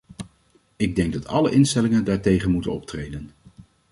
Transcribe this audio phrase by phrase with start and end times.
[0.75, 3.31] Ik denk dat alle instellingen daartegen moeten optreden.